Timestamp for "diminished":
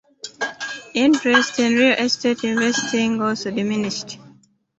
3.51-4.17